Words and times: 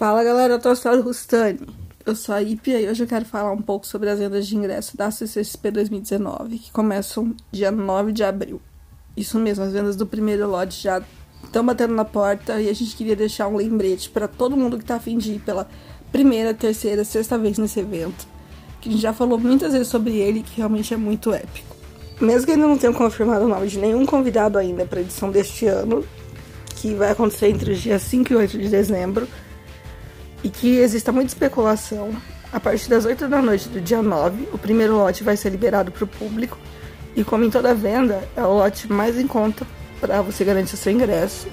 Fala 0.00 0.24
galera, 0.24 0.54
eu 0.54 0.58
tô 0.58 0.70
Astral 0.70 1.02
Rustani. 1.02 1.60
Eu 2.06 2.16
sou 2.16 2.34
a 2.34 2.42
Ipia 2.42 2.80
e 2.80 2.88
hoje 2.88 3.02
eu 3.02 3.06
quero 3.06 3.26
falar 3.26 3.52
um 3.52 3.60
pouco 3.60 3.86
sobre 3.86 4.08
as 4.08 4.18
vendas 4.18 4.46
de 4.46 4.56
ingresso 4.56 4.96
da 4.96 5.10
CCXP 5.10 5.70
2019, 5.72 6.58
que 6.58 6.72
começam 6.72 7.36
dia 7.52 7.70
9 7.70 8.10
de 8.10 8.24
abril. 8.24 8.62
Isso 9.14 9.38
mesmo, 9.38 9.62
as 9.62 9.74
vendas 9.74 9.96
do 9.96 10.06
primeiro 10.06 10.48
lote 10.48 10.82
já 10.82 11.02
estão 11.44 11.66
batendo 11.66 11.94
na 11.94 12.06
porta 12.06 12.58
e 12.62 12.70
a 12.70 12.72
gente 12.72 12.96
queria 12.96 13.14
deixar 13.14 13.46
um 13.46 13.56
lembrete 13.56 14.08
para 14.08 14.26
todo 14.26 14.56
mundo 14.56 14.78
que 14.78 14.86
tá 14.86 14.94
afim 14.94 15.18
de 15.18 15.32
ir 15.32 15.40
pela 15.40 15.68
primeira, 16.10 16.54
terceira, 16.54 17.04
sexta 17.04 17.36
vez 17.36 17.58
nesse 17.58 17.80
evento. 17.80 18.26
Que 18.80 18.88
a 18.88 18.92
gente 18.92 19.02
já 19.02 19.12
falou 19.12 19.38
muitas 19.38 19.74
vezes 19.74 19.88
sobre 19.88 20.16
ele, 20.16 20.42
que 20.42 20.56
realmente 20.56 20.94
é 20.94 20.96
muito 20.96 21.30
épico. 21.30 21.76
Mesmo 22.18 22.46
que 22.46 22.52
ainda 22.52 22.66
não 22.66 22.78
tenham 22.78 22.94
confirmado 22.94 23.44
o 23.44 23.48
nome 23.48 23.66
de 23.66 23.78
nenhum 23.78 24.06
convidado 24.06 24.56
ainda 24.56 24.86
para 24.86 25.02
edição 25.02 25.30
deste 25.30 25.66
ano, 25.66 26.02
que 26.76 26.94
vai 26.94 27.10
acontecer 27.10 27.48
entre 27.48 27.72
os 27.72 27.78
dias 27.82 28.00
5 28.00 28.32
e 28.32 28.36
8 28.36 28.58
de 28.58 28.70
dezembro, 28.70 29.28
e 30.42 30.48
que 30.48 30.76
exista 30.78 31.12
muita 31.12 31.28
especulação. 31.28 32.10
A 32.52 32.58
partir 32.58 32.88
das 32.88 33.04
8 33.04 33.28
da 33.28 33.40
noite 33.40 33.68
do 33.68 33.80
dia 33.80 34.02
9, 34.02 34.48
o 34.52 34.58
primeiro 34.58 34.96
lote 34.96 35.22
vai 35.22 35.36
ser 35.36 35.50
liberado 35.50 35.92
para 35.92 36.04
o 36.04 36.06
público, 36.06 36.58
e 37.14 37.22
como 37.22 37.44
em 37.44 37.50
toda 37.50 37.74
venda, 37.74 38.22
é 38.36 38.42
o 38.42 38.54
lote 38.54 38.90
mais 38.90 39.18
em 39.18 39.26
conta 39.26 39.66
para 40.00 40.22
você 40.22 40.44
garantir 40.44 40.76
seu 40.76 40.92
ingresso. 40.92 41.46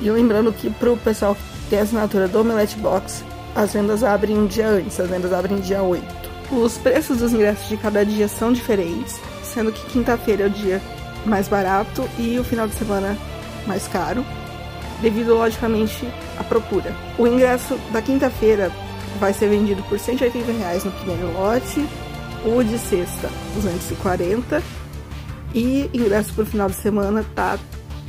E 0.00 0.10
lembrando 0.10 0.52
que 0.52 0.70
para 0.70 0.92
o 0.92 0.96
pessoal 0.96 1.34
que 1.34 1.70
tem 1.70 1.78
assinatura 1.78 2.28
do 2.28 2.40
Omelette 2.40 2.76
Box, 2.78 3.24
as 3.54 3.72
vendas 3.72 4.02
abrem 4.02 4.36
um 4.36 4.46
dia 4.46 4.68
antes, 4.68 4.98
as 4.98 5.08
vendas 5.08 5.32
abrem 5.32 5.60
dia 5.60 5.82
8. 5.82 6.04
Os 6.52 6.76
preços 6.78 7.18
dos 7.18 7.32
ingressos 7.32 7.68
de 7.68 7.76
cada 7.76 8.04
dia 8.04 8.28
são 8.28 8.52
diferentes, 8.52 9.18
sendo 9.42 9.72
que 9.72 9.86
quinta-feira 9.86 10.44
é 10.44 10.46
o 10.46 10.50
dia 10.50 10.80
mais 11.24 11.48
barato 11.48 12.08
e 12.18 12.38
o 12.38 12.44
final 12.44 12.68
de 12.68 12.74
semana 12.74 13.16
mais 13.66 13.88
caro 13.88 14.24
devido 15.00 15.34
logicamente 15.34 16.06
à 16.38 16.44
procura. 16.44 16.94
O 17.18 17.26
ingresso 17.26 17.78
da 17.92 18.00
quinta-feira 18.00 18.70
vai 19.18 19.32
ser 19.32 19.48
vendido 19.48 19.82
por 19.84 19.98
180 19.98 20.52
reais 20.52 20.84
no 20.84 20.90
primeiro 20.92 21.32
lote, 21.32 21.86
o 22.44 22.62
de 22.62 22.78
sexta 22.78 23.28
240 23.54 24.62
e 25.54 25.90
ingresso 25.92 26.32
para 26.34 26.42
o 26.42 26.46
final 26.46 26.68
de 26.68 26.76
semana 26.76 27.24
tá 27.34 27.58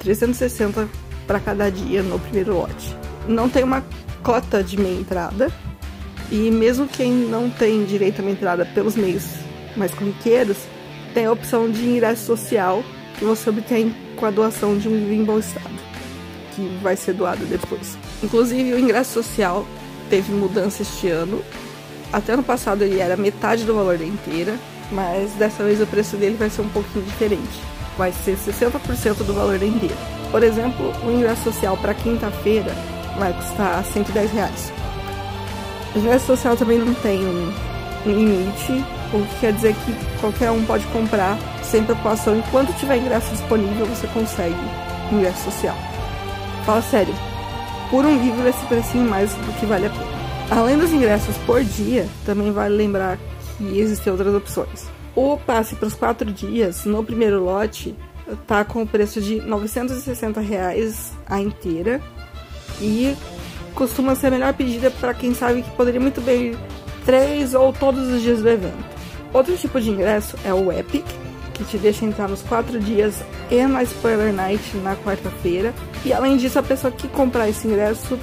360 0.00 0.88
para 1.26 1.40
cada 1.40 1.70
dia 1.70 2.02
no 2.02 2.18
primeiro 2.18 2.54
lote. 2.54 2.96
Não 3.26 3.48
tem 3.48 3.62
uma 3.62 3.84
cota 4.22 4.62
de 4.62 4.76
meia 4.78 5.00
entrada 5.00 5.50
e 6.30 6.50
mesmo 6.50 6.86
quem 6.86 7.12
não 7.12 7.48
tem 7.48 7.84
direito 7.84 8.20
a 8.20 8.24
meia 8.24 8.34
entrada 8.34 8.66
pelos 8.66 8.96
meios 8.96 9.24
mais 9.76 9.94
corriqueiros 9.94 10.56
tem 11.14 11.26
a 11.26 11.32
opção 11.32 11.70
de 11.70 11.88
ingresso 11.88 12.26
social 12.26 12.82
que 13.18 13.24
você 13.24 13.48
obtém 13.48 13.94
com 14.16 14.26
a 14.26 14.30
doação 14.30 14.76
de 14.76 14.88
um 14.88 15.12
em 15.12 15.24
bom 15.24 15.38
estado 15.38 15.87
que 16.58 16.78
vai 16.82 16.96
ser 16.96 17.12
doado 17.12 17.44
depois. 17.46 17.96
Inclusive, 18.22 18.74
o 18.74 18.78
ingresso 18.78 19.22
social 19.22 19.64
teve 20.10 20.32
mudança 20.32 20.82
este 20.82 21.08
ano. 21.08 21.42
Até 22.12 22.32
ano 22.32 22.42
passado 22.42 22.82
ele 22.82 22.98
era 22.98 23.16
metade 23.16 23.64
do 23.64 23.74
valor 23.74 23.96
da 23.96 24.04
inteira, 24.04 24.56
mas 24.90 25.30
dessa 25.32 25.62
vez 25.62 25.80
o 25.80 25.86
preço 25.86 26.16
dele 26.16 26.36
vai 26.36 26.50
ser 26.50 26.62
um 26.62 26.68
pouquinho 26.68 27.04
diferente. 27.04 27.60
Vai 27.96 28.12
ser 28.12 28.36
60% 28.36 29.24
do 29.24 29.34
valor 29.34 29.58
da 29.58 29.66
inteira. 29.66 29.96
Por 30.30 30.42
exemplo, 30.42 30.92
o 31.04 31.10
ingresso 31.10 31.44
social 31.44 31.76
para 31.76 31.94
quinta-feira 31.94 32.74
vai 33.18 33.32
custar 33.32 33.84
110 33.84 34.32
reais. 34.32 34.72
O 35.94 35.98
ingresso 35.98 36.26
social 36.26 36.56
também 36.56 36.78
não 36.78 36.92
tem 36.94 37.20
um 37.24 37.52
limite, 38.06 38.84
o 39.12 39.24
que 39.26 39.40
quer 39.40 39.52
dizer 39.52 39.74
que 39.74 40.20
qualquer 40.20 40.50
um 40.50 40.64
pode 40.64 40.84
comprar 40.86 41.36
sem 41.62 41.84
preocupação. 41.84 42.36
Enquanto 42.36 42.76
tiver 42.78 42.96
ingresso 42.96 43.30
disponível, 43.30 43.86
você 43.86 44.06
consegue 44.08 44.56
ingresso 45.12 45.44
social. 45.44 45.87
Fala 46.68 46.82
sério, 46.82 47.14
por 47.90 48.04
um 48.04 48.22
livro 48.22 48.46
esse 48.46 48.62
precinho 48.66 49.08
mais 49.08 49.32
do 49.32 49.58
que 49.58 49.64
vale 49.64 49.86
a 49.86 49.88
pena. 49.88 50.04
Além 50.50 50.76
dos 50.76 50.92
ingressos 50.92 51.34
por 51.46 51.64
dia, 51.64 52.06
também 52.26 52.52
vale 52.52 52.76
lembrar 52.76 53.18
que 53.56 53.78
existem 53.78 54.12
outras 54.12 54.34
opções. 54.34 54.86
O 55.16 55.38
passe 55.38 55.76
para 55.76 55.88
os 55.88 55.94
quatro 55.94 56.30
dias 56.30 56.84
no 56.84 57.02
primeiro 57.02 57.42
lote 57.42 57.96
tá 58.46 58.66
com 58.66 58.82
o 58.82 58.86
preço 58.86 59.18
de 59.18 59.40
960 59.40 60.42
reais 60.42 61.14
a 61.26 61.40
inteira 61.40 62.02
e 62.82 63.16
costuma 63.74 64.14
ser 64.14 64.26
a 64.26 64.32
melhor 64.32 64.52
pedida 64.52 64.90
para 64.90 65.14
quem 65.14 65.32
sabe 65.32 65.62
que 65.62 65.70
poderia 65.70 66.00
muito 66.00 66.20
bem 66.20 66.48
ir 66.48 66.58
três 67.06 67.54
ou 67.54 67.72
todos 67.72 68.06
os 68.08 68.20
dias 68.20 68.42
do 68.42 68.48
evento. 68.50 68.84
Outro 69.32 69.56
tipo 69.56 69.80
de 69.80 69.88
ingresso 69.88 70.36
é 70.44 70.52
o 70.52 70.70
Epic, 70.70 71.06
que 71.58 71.64
te 71.64 71.76
deixa 71.76 72.04
entrar 72.04 72.28
nos 72.28 72.40
quatro 72.42 72.78
dias 72.78 73.16
e 73.50 73.66
na 73.66 73.82
Spoiler 73.82 74.32
Night 74.32 74.76
na 74.78 74.96
quarta-feira. 74.96 75.74
E 76.04 76.12
além 76.12 76.36
disso, 76.36 76.58
a 76.58 76.62
pessoa 76.62 76.92
que 76.92 77.08
comprar 77.08 77.48
esse 77.48 77.66
ingresso 77.66 78.18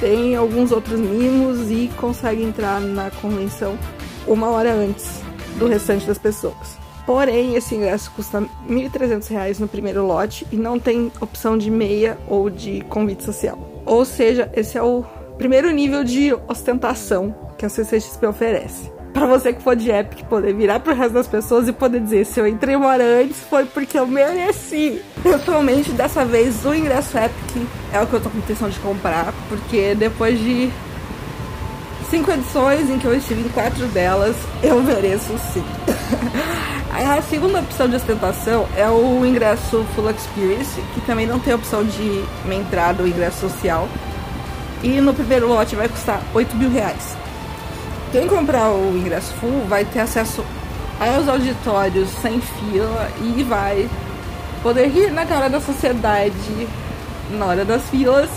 tem 0.00 0.34
alguns 0.34 0.72
outros 0.72 0.98
mimos 0.98 1.70
e 1.70 1.88
consegue 1.96 2.42
entrar 2.42 2.80
na 2.80 3.10
convenção 3.10 3.78
uma 4.26 4.50
hora 4.50 4.72
antes 4.74 5.22
do 5.58 5.66
restante 5.66 6.06
das 6.06 6.18
pessoas. 6.18 6.76
Porém, 7.06 7.54
esse 7.54 7.76
ingresso 7.76 8.10
custa 8.10 8.40
R$ 8.40 8.48
1.300 8.68 9.60
no 9.60 9.68
primeiro 9.68 10.04
lote 10.04 10.44
e 10.50 10.56
não 10.56 10.78
tem 10.78 11.10
opção 11.20 11.56
de 11.56 11.70
meia 11.70 12.18
ou 12.26 12.50
de 12.50 12.80
convite 12.88 13.22
social. 13.22 13.56
Ou 13.86 14.04
seja, 14.04 14.50
esse 14.54 14.76
é 14.76 14.82
o 14.82 15.04
primeiro 15.38 15.70
nível 15.70 16.02
de 16.02 16.34
ostentação 16.48 17.34
que 17.56 17.64
a 17.64 17.68
CCXP 17.68 18.26
oferece 18.26 18.95
para 19.16 19.26
você 19.26 19.50
que 19.50 19.62
for 19.62 19.74
de 19.74 19.90
Epic 19.90 20.24
poder 20.26 20.52
virar 20.52 20.78
pro 20.80 20.94
resto 20.94 21.14
das 21.14 21.26
pessoas 21.26 21.66
e 21.66 21.72
poder 21.72 22.00
dizer 22.00 22.26
se 22.26 22.38
eu 22.38 22.46
entrei 22.46 22.76
uma 22.76 22.88
hora 22.88 23.22
antes 23.22 23.38
foi 23.48 23.64
porque 23.64 23.98
eu 23.98 24.06
mereci. 24.06 25.00
Pessoalmente, 25.22 25.90
dessa 25.92 26.22
vez 26.22 26.62
o 26.66 26.74
ingresso 26.74 27.16
Epic 27.16 27.66
é 27.94 28.00
o 28.02 28.06
que 28.06 28.12
eu 28.12 28.20
tô 28.20 28.28
com 28.28 28.36
intenção 28.36 28.68
de 28.68 28.78
comprar, 28.78 29.32
porque 29.48 29.94
depois 29.94 30.38
de 30.38 30.70
cinco 32.10 32.30
edições 32.30 32.90
em 32.90 32.98
que 32.98 33.06
eu 33.06 33.14
estive 33.14 33.40
em 33.40 33.48
quatro 33.48 33.86
delas, 33.86 34.36
eu 34.62 34.82
mereço 34.82 35.32
sim. 35.38 35.64
A 36.92 37.22
segunda 37.22 37.60
opção 37.60 37.88
de 37.88 37.96
ostentação 37.96 38.66
é 38.76 38.88
o 38.88 39.24
ingresso 39.24 39.84
Full 39.94 40.10
Experience, 40.10 40.80
que 40.94 41.00
também 41.02 41.26
não 41.26 41.38
tem 41.38 41.54
opção 41.54 41.84
de 41.84 42.24
entrada 42.50 43.02
ou 43.02 43.08
ingresso 43.08 43.40
social. 43.40 43.88
E 44.82 45.00
no 45.00 45.12
primeiro 45.12 45.48
lote 45.48 45.74
vai 45.74 45.88
custar 45.88 46.22
8 46.34 46.56
mil 46.56 46.70
reais. 46.70 47.16
Quem 48.12 48.28
comprar 48.28 48.70
o 48.70 48.96
ingresso 48.96 49.34
full 49.34 49.64
vai 49.68 49.84
ter 49.84 50.00
acesso 50.00 50.44
aos 51.00 51.28
auditórios 51.28 52.08
sem 52.22 52.40
fila 52.40 53.10
e 53.20 53.42
vai 53.42 53.88
poder 54.62 54.86
rir 54.86 55.10
na 55.10 55.26
cara 55.26 55.48
da 55.48 55.60
sociedade 55.60 56.68
na 57.30 57.46
hora 57.46 57.64
das 57.64 57.82
filas. 57.90 58.30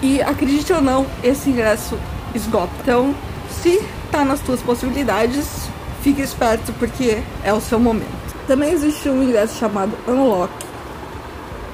E 0.00 0.22
acredite 0.22 0.72
ou 0.72 0.80
não, 0.80 1.06
esse 1.24 1.50
ingresso 1.50 1.98
esgota. 2.34 2.70
Então, 2.82 3.14
se 3.50 3.82
tá 4.12 4.24
nas 4.24 4.40
tuas 4.40 4.62
possibilidades, 4.62 5.68
fique 6.02 6.22
esperto 6.22 6.72
porque 6.74 7.22
é 7.42 7.52
o 7.52 7.60
seu 7.60 7.80
momento. 7.80 8.36
Também 8.46 8.72
existe 8.72 9.08
um 9.08 9.22
ingresso 9.22 9.58
chamado 9.58 9.92
Unlock. 10.06 10.52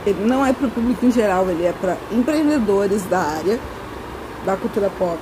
Ele 0.07 0.25
não 0.25 0.45
é 0.45 0.53
para 0.53 0.67
o 0.67 0.71
público 0.71 1.05
em 1.05 1.13
geral, 1.13 1.49
ele 1.51 1.67
é 1.67 1.73
para 1.73 1.97
empreendedores 2.11 3.05
da 3.05 3.21
área 3.21 3.61
da 4.45 4.57
cultura 4.57 4.91
pop 4.99 5.19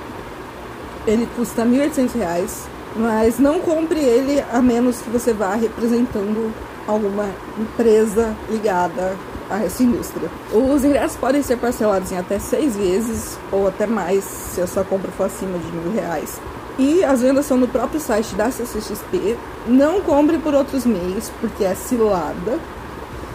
ele 1.07 1.27
custa 1.35 1.63
R$ 1.63 1.89
1.800, 1.89 2.49
mas 2.95 3.39
não 3.39 3.59
compre 3.59 3.99
ele 3.99 4.43
a 4.51 4.61
menos 4.61 5.01
que 5.01 5.09
você 5.09 5.33
vá 5.33 5.55
representando 5.55 6.53
alguma 6.87 7.29
empresa 7.57 8.35
ligada 8.49 9.15
a 9.49 9.63
essa 9.63 9.83
indústria. 9.83 10.29
Os 10.51 10.83
ingressos 10.83 11.17
podem 11.17 11.43
ser 11.43 11.57
parcelados 11.57 12.11
em 12.11 12.17
até 12.17 12.39
seis 12.39 12.75
vezes 12.75 13.37
ou 13.51 13.67
até 13.67 13.85
mais 13.85 14.23
se 14.23 14.61
a 14.61 14.67
sua 14.67 14.83
compra 14.83 15.11
for 15.11 15.25
acima 15.25 15.57
de 15.57 15.71
mil 15.71 15.93
reais. 15.93 16.39
E 16.79 17.03
as 17.03 17.21
vendas 17.21 17.45
são 17.45 17.57
no 17.57 17.67
próprio 17.67 17.99
site 17.99 18.33
da 18.35 18.49
CCXP. 18.49 19.37
Não 19.67 20.01
compre 20.01 20.37
por 20.37 20.53
outros 20.53 20.85
meios, 20.85 21.29
porque 21.41 21.63
é 21.63 21.75
cilada. 21.75 22.59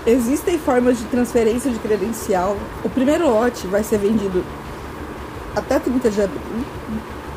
Existem 0.06 0.58
formas 0.58 0.98
de 0.98 1.04
transferência 1.04 1.70
de 1.70 1.78
credencial. 1.78 2.56
O 2.82 2.88
primeiro 2.88 3.28
lote 3.28 3.66
vai 3.66 3.84
ser 3.84 3.98
vendido 3.98 4.42
até 5.54 5.78
30 5.78 6.10
de 6.10 6.22
abril. 6.22 6.40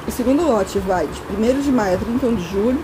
O 0.10 0.12
segundo 0.12 0.44
lote 0.44 0.80
vai 0.80 1.06
de 1.06 1.22
1 1.40 1.62
de 1.62 1.72
maio 1.72 1.94
a 1.94 2.00
31 2.00 2.34
de 2.34 2.50
julho 2.50 2.84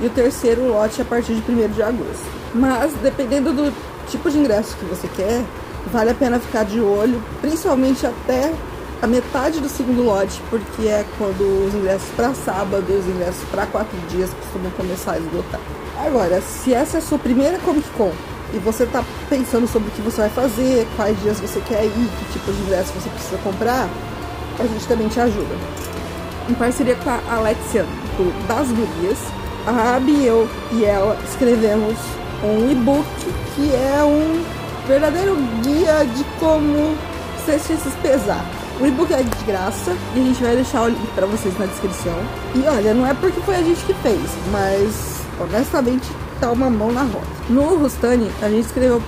e 0.00 0.06
o 0.06 0.10
terceiro 0.10 0.68
lote 0.68 1.00
a 1.00 1.04
partir 1.04 1.32
de 1.32 1.50
1 1.50 1.68
de 1.68 1.82
agosto. 1.82 2.26
Mas 2.54 2.92
dependendo 3.02 3.54
do 3.54 3.74
tipo 4.06 4.30
de 4.30 4.38
ingresso 4.38 4.76
que 4.76 4.84
você 4.84 5.08
quer, 5.16 5.42
vale 5.90 6.10
a 6.10 6.14
pena 6.14 6.38
ficar 6.38 6.66
de 6.66 6.78
olho, 6.78 7.22
principalmente 7.40 8.06
até 8.06 8.52
a 9.00 9.06
metade 9.06 9.60
do 9.60 9.68
segundo 9.68 10.02
lote, 10.02 10.42
porque 10.50 10.86
é 10.86 11.06
quando 11.16 11.40
os 11.66 11.74
ingressos 11.74 12.10
para 12.14 12.34
sábado 12.34 12.84
e 12.86 12.92
os 12.92 13.06
ingressos 13.06 13.48
para 13.50 13.64
quatro 13.64 13.96
dias 14.10 14.28
costumam 14.34 14.70
começar 14.72 15.12
a 15.12 15.18
esgotar. 15.18 15.60
Agora, 16.04 16.38
se 16.42 16.74
essa 16.74 16.98
é 16.98 17.00
a 17.00 17.02
sua 17.02 17.18
primeira 17.18 17.58
Comic 17.60 17.88
Con 17.96 18.12
e 18.52 18.58
você 18.58 18.82
está 18.82 19.02
pensando 19.30 19.66
sobre 19.66 19.88
o 19.88 19.92
que 19.92 20.02
você 20.02 20.20
vai 20.20 20.30
fazer, 20.30 20.86
quais 20.96 21.18
dias 21.22 21.40
você 21.40 21.62
quer 21.62 21.86
ir, 21.86 22.10
que 22.18 22.32
tipo 22.38 22.52
de 22.52 22.60
ingresso 22.60 22.92
você 22.92 23.08
precisa 23.08 23.38
comprar, 23.38 23.88
a 24.58 24.66
gente 24.66 24.86
também 24.86 25.08
te 25.08 25.18
ajuda 25.18 25.87
em 26.48 26.54
parceria 26.54 26.96
com 26.96 27.10
a 27.10 27.20
Alexia 27.36 27.84
do 28.16 28.46
Das 28.46 28.68
Gurias, 28.68 29.18
a 29.66 29.96
Abi 29.96 30.12
e 30.12 30.26
eu 30.26 30.48
e 30.72 30.84
ela 30.84 31.18
escrevemos 31.28 31.96
um 32.42 32.70
e-book 32.70 33.06
que 33.54 33.74
é 33.74 34.02
um 34.02 34.42
verdadeiro 34.86 35.36
guia 35.62 36.04
de 36.04 36.24
como 36.40 36.96
CXS 37.44 37.94
pesar. 38.02 38.44
O 38.80 38.86
e-book 38.86 39.12
é 39.12 39.22
de 39.22 39.44
graça 39.44 39.96
e 40.14 40.20
a 40.20 40.22
gente 40.22 40.42
vai 40.42 40.54
deixar 40.54 40.82
o 40.82 40.88
link 40.88 41.06
para 41.14 41.26
vocês 41.26 41.58
na 41.58 41.66
descrição. 41.66 42.16
E 42.54 42.66
olha, 42.66 42.94
não 42.94 43.06
é 43.06 43.12
porque 43.12 43.40
foi 43.40 43.56
a 43.56 43.62
gente 43.62 43.84
que 43.84 43.94
fez, 43.94 44.22
mas 44.52 45.22
honestamente 45.40 46.06
tá 46.40 46.50
uma 46.52 46.70
mão 46.70 46.92
na 46.92 47.02
roda. 47.02 47.26
No 47.50 47.76
Rustani, 47.76 48.30
a 48.40 48.48
gente 48.48 48.66
escreveu 48.66 49.02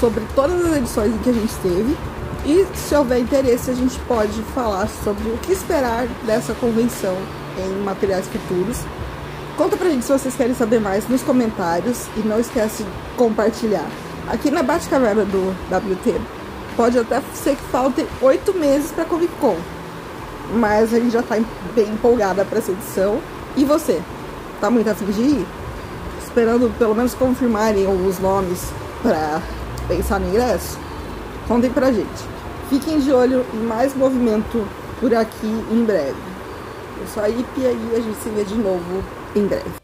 sobre 0.00 0.22
todas 0.34 0.64
as 0.64 0.76
edições 0.76 1.12
que 1.22 1.30
a 1.30 1.32
gente 1.32 1.54
teve. 1.56 1.96
E 2.46 2.66
se 2.76 2.94
houver 2.94 3.20
interesse, 3.20 3.70
a 3.70 3.74
gente 3.74 3.98
pode 4.00 4.42
falar 4.54 4.86
sobre 5.02 5.30
o 5.30 5.38
que 5.38 5.52
esperar 5.52 6.06
dessa 6.26 6.52
convenção 6.52 7.16
em 7.56 7.82
materiais 7.82 8.26
futuros. 8.26 8.80
Conta 9.56 9.78
pra 9.78 9.88
gente 9.88 10.04
se 10.04 10.12
vocês 10.12 10.34
querem 10.34 10.54
saber 10.54 10.78
mais 10.78 11.08
nos 11.08 11.22
comentários 11.22 12.06
e 12.16 12.20
não 12.20 12.38
esquece 12.38 12.82
de 12.82 12.90
compartilhar. 13.16 13.88
Aqui 14.28 14.50
na 14.50 14.62
Batcaverna 14.62 15.24
do 15.24 15.56
WT, 15.70 16.20
pode 16.76 16.98
até 16.98 17.22
ser 17.32 17.56
que 17.56 17.62
faltem 17.64 18.06
oito 18.20 18.52
meses 18.52 18.90
pra 18.92 19.06
Comic 19.06 19.32
Con, 19.40 19.56
mas 20.52 20.92
a 20.92 20.98
gente 20.98 21.12
já 21.12 21.22
tá 21.22 21.36
bem 21.74 21.88
empolgada 21.88 22.44
para 22.44 22.58
essa 22.58 22.72
edição. 22.72 23.20
E 23.56 23.64
você? 23.64 24.02
Tá 24.60 24.68
muito 24.68 24.90
afim 24.90 25.06
de 25.06 25.20
ir? 25.20 25.46
Esperando 26.22 26.70
pelo 26.78 26.94
menos 26.94 27.14
confirmarem 27.14 27.86
os 27.86 28.18
nomes 28.18 28.70
para 29.02 29.40
pensar 29.88 30.20
no 30.20 30.28
ingresso? 30.28 30.78
Contem 31.48 31.70
pra 31.70 31.92
gente. 31.92 32.33
Fiquem 32.68 32.98
de 32.98 33.12
olho 33.12 33.44
em 33.52 33.58
mais 33.58 33.94
movimento 33.94 34.66
por 34.98 35.14
aqui 35.14 35.46
em 35.70 35.84
breve. 35.84 36.16
Eu 36.98 37.06
sou 37.06 37.22
a 37.22 37.28
Ip 37.28 37.58
e 37.58 37.94
a 37.94 38.00
gente 38.00 38.16
se 38.16 38.30
vê 38.30 38.42
de 38.42 38.54
novo 38.54 39.04
em 39.36 39.46
breve. 39.46 39.83